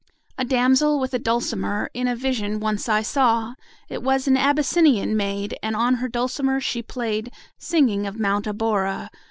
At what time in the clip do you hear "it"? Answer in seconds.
3.87-4.01